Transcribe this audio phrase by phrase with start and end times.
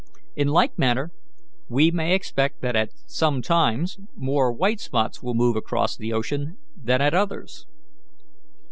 [0.35, 1.11] In like manner
[1.69, 6.57] we may expect that at some times more white spots will move across the ocean
[6.75, 7.67] than at others."